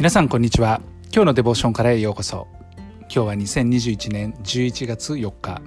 [0.00, 0.80] 皆さんこんにちは。
[1.12, 2.48] 今日のデボーションからへようこそ。
[3.00, 5.60] 今日は2021年11月4日。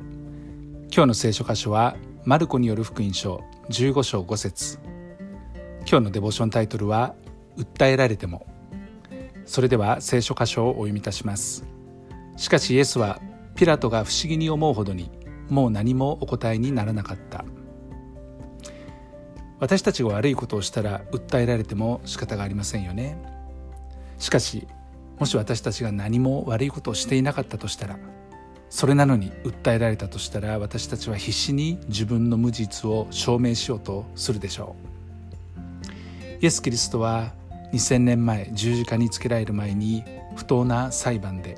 [0.91, 1.95] 今日の聖書箇所は
[2.25, 4.79] マルコによる福音書15章5節。
[5.81, 7.14] 今日のデボーションタイトルは
[7.57, 8.47] 訴えられても。
[9.46, 11.63] それでは聖書箇所をお読みいたします。
[12.36, 13.21] しかしイエスは
[13.54, 15.11] ピラトが不思議に思うほどに
[15.47, 17.45] もう何もお答えにならなかった。
[19.59, 23.43] 私たちが悪いことをしたら訴えられても仕方がありませんよね。
[24.23, 24.69] しかし
[25.19, 28.00] もし私たちが何も悪いことをしていなかったとしたら
[28.69, 36.41] それなのに訴えられたとしたら私たちは必死に自分の無実を証明しようとするでしょう。
[36.41, 37.33] イエス・キリストは
[37.73, 40.05] 2000年前十字架につけられる前に
[40.38, 41.58] 不当な裁判で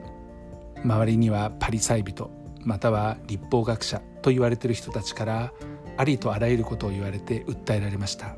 [0.83, 5.53] 周りにはパリサイ人または立法学者と言われている人たちから
[5.97, 8.35] ありとあらゆることを言われて訴えられました。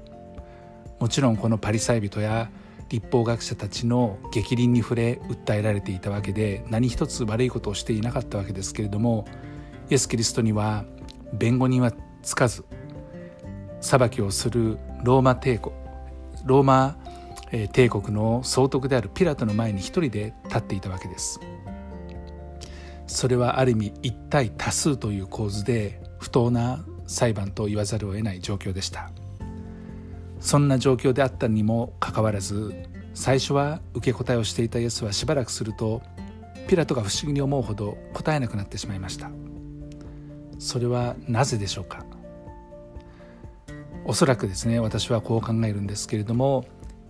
[0.99, 2.52] もちろんこのパリサイ人や
[2.90, 9.26] 立法学者たちの逆鱗に触れ訴えられていたわけで何一つ悪いことをしていなかったわけですけれども
[9.90, 10.85] イエス・キリストには
[11.34, 11.91] 弁護人は
[12.24, 12.65] つかず
[13.82, 15.76] 裁きをするローマ帝国
[16.46, 16.98] ローマ
[17.71, 21.40] 帝国の総督であるピラトの前に一人で立っていたわけです。
[23.08, 29.12] それはある意味一対多数という構図で不当な裁判と言わざるを得ない状況でした。
[30.40, 32.74] そんな状況であったにもかかわらず
[33.13, 36.02] 最初は受け答えをしていたイエスはしばらくすると
[36.68, 39.32] ピラトが不思議に思うほど答えなくなってしまいました。
[40.60, 42.05] それはなぜでしょうか？
[44.05, 46.65] おそらくですね私はこう考えるんですけれども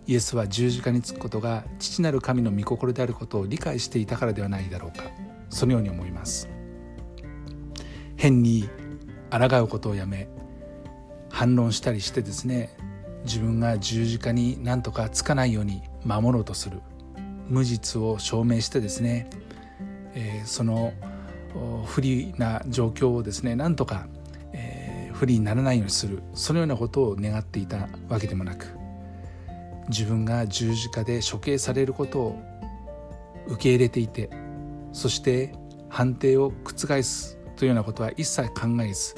[0.05, 5.03] イエスは十字架につくことが父なる神の御心であることを理解していたからではないだろうか
[5.49, 6.49] そのように思います。
[8.15, 8.67] 変に
[9.29, 10.27] 抗うことをやめ
[11.29, 12.75] 反論したりしてですね
[13.27, 16.81] 自分が十字架になんとかつかないように守ろうとする。
[17.49, 19.29] 無実を証明してですね、
[20.15, 20.93] えー、その
[21.85, 24.07] 不利な状況をですねなんとか、
[24.53, 26.23] えー、不利にならないようにする。
[26.33, 28.67] そのようなことを願っていたわけでもなく
[29.89, 32.39] 自分が十字架で処刑されることを
[33.47, 34.29] 受け入れていて
[34.91, 35.53] そして
[35.89, 39.15] 判定を覆すというようなことは一切考えず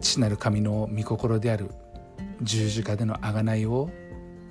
[0.00, 1.70] 父なる神の御心である
[2.42, 3.90] 十字架での贖いを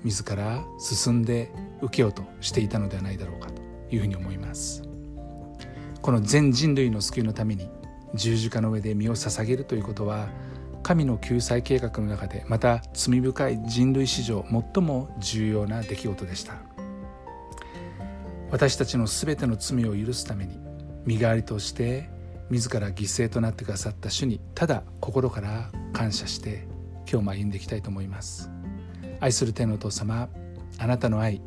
[0.04, 4.84] 自ら進んで受けようとしていたのではないだろうかというふうに思います。
[6.02, 7.70] この全人類の救いのために
[8.14, 10.30] 十字架の上で身を捧げるということは
[10.84, 16.56] 神の救済計画の中でまた罪深い人類史上最も重要な出来事でした。
[18.50, 20.58] 私たちの全ての罪を許すために
[21.06, 22.10] 身代わりとして
[22.50, 26.66] 自ら犠牲となってくださった主にただ心から感謝して
[27.10, 28.50] 今日も歩んでいきたいと思います。
[29.20, 30.30] 愛する天のお父様
[30.78, 31.42] あなたの愛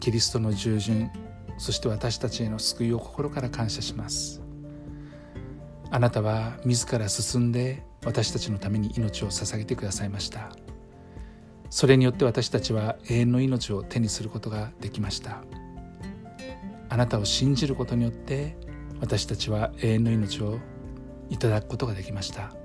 [0.00, 1.10] キリストの従順
[1.56, 4.40] そして私たちへの救いを心から感謝します。
[5.90, 10.50] あなたは自ら進んで私たちのために命を捧げてくださいました。
[11.70, 15.42] それによって私たちは永遠の命を手にすることができました。
[16.88, 18.56] あなたを信じることによって
[19.00, 20.58] 私たちは永遠の命を
[21.28, 22.57] いただくことができました。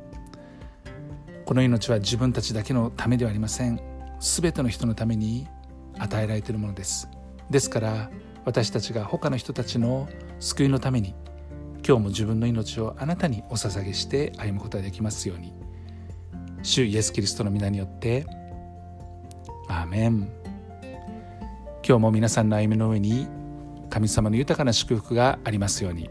[1.46, 3.80] この命は自分たちだけのためではありません。
[4.20, 5.48] 全ての人のために
[6.00, 7.09] 与えられているものです。
[7.50, 8.09] ですから
[8.46, 10.08] 私たちが他の人たちの
[10.40, 11.14] 救いのために
[11.86, 15.53] 今日も自分の命をあなたにお捧げして歩むことができますように。
[16.62, 18.26] 主イエス・キリストの皆によって
[19.68, 20.30] アーメン。
[21.86, 23.28] 今日も皆さんの歩みの上に
[23.90, 26.09] 神様の豊かな祝福がありますように。